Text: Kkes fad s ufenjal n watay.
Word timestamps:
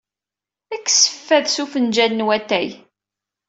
Kkes 0.83 0.99
fad 1.27 1.45
s 1.49 1.57
ufenjal 1.63 2.11
n 2.13 2.25
watay. 2.27 2.69